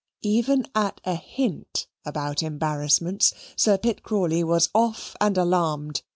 [0.23, 6.01] Even at a hint about embarrassments, Sir Pitt Crawley was off and alarmed.